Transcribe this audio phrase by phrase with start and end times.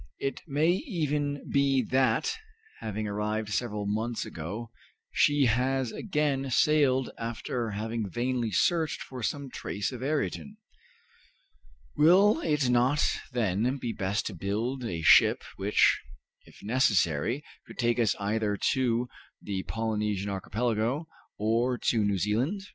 [0.17, 2.35] It may even be that,
[2.79, 4.71] having arrived several months ago,
[5.11, 10.57] she has again sailed after having vainly searched for some trace of Ayrton.
[11.95, 16.01] Will it not then be best to build a ship which,
[16.45, 19.07] if necessary, could take us either to
[19.39, 21.07] the Polynesian Archipelago
[21.37, 22.61] or to New Zealand?